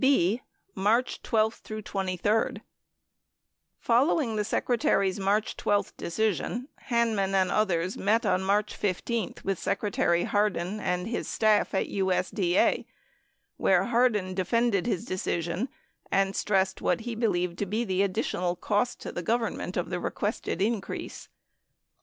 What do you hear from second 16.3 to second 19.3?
stressed what he believed to be the additional cost to the